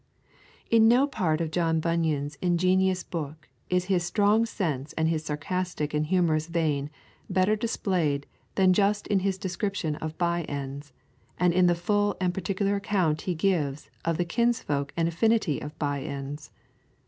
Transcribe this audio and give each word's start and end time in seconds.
In 0.71 0.87
no 0.87 1.05
part 1.05 1.41
of 1.41 1.51
John 1.51 1.79
Bunyan's 1.79 2.33
ingenious 2.41 3.03
book 3.03 3.47
is 3.69 3.85
his 3.85 4.03
strong 4.03 4.47
sense 4.47 4.93
and 4.93 5.07
his 5.07 5.23
sarcastic 5.23 5.93
and 5.93 6.07
humorous 6.07 6.47
vein 6.47 6.89
better 7.29 7.55
displayed 7.55 8.25
than 8.55 8.73
just 8.73 9.05
in 9.05 9.19
his 9.19 9.37
description 9.37 9.97
of 9.97 10.17
By 10.17 10.41
ends, 10.45 10.91
and 11.39 11.53
in 11.53 11.67
the 11.67 11.75
full 11.75 12.17
and 12.19 12.33
particular 12.33 12.77
account 12.77 13.21
he 13.29 13.35
gives 13.35 13.91
of 14.03 14.17
the 14.17 14.25
kinsfolk 14.25 14.91
and 14.97 15.07
affinity 15.07 15.61
of 15.61 15.77
By 15.77 16.01
ends. 16.01 16.49